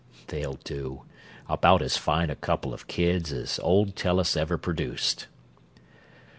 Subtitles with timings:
[0.29, 1.03] They'll do
[1.47, 5.27] about as fine a couple of kids as old Tellus ever produced.